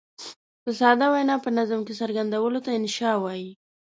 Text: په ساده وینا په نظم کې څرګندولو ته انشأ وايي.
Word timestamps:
په 0.63 0.69
ساده 0.79 1.07
وینا 1.13 1.35
په 1.45 1.49
نظم 1.57 1.79
کې 1.87 1.93
څرګندولو 2.01 2.59
ته 2.65 2.69
انشأ 2.79 3.11
وايي. 3.23 3.51